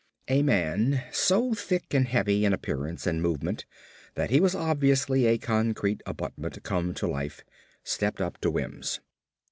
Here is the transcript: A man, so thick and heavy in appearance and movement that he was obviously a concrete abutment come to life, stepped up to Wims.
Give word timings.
A 0.29 0.41
man, 0.41 1.03
so 1.11 1.53
thick 1.53 1.93
and 1.93 2.07
heavy 2.07 2.43
in 2.43 2.53
appearance 2.53 3.05
and 3.05 3.21
movement 3.21 3.67
that 4.15 4.31
he 4.31 4.39
was 4.39 4.55
obviously 4.55 5.27
a 5.27 5.37
concrete 5.37 6.01
abutment 6.07 6.63
come 6.63 6.95
to 6.95 7.05
life, 7.07 7.43
stepped 7.83 8.19
up 8.19 8.39
to 8.39 8.49
Wims. 8.49 8.99